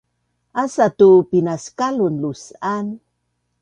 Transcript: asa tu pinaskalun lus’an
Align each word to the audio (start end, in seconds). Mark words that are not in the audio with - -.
asa 0.63 0.85
tu 0.97 1.09
pinaskalun 1.29 2.15
lus’an 2.23 2.85